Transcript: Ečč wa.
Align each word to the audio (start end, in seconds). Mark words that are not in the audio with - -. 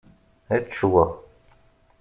Ečč 0.57 0.77
wa. 0.91 1.05